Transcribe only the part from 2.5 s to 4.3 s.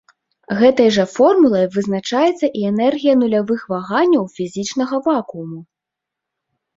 і энергія нулявых ваганняў